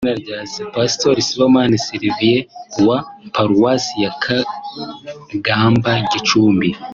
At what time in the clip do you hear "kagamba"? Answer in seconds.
4.23-5.91